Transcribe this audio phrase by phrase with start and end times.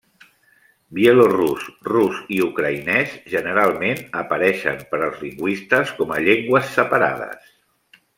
[0.99, 7.45] Bielorús, rus i ucraïnès generalment apareixen per als lingüistes com a llengües separades.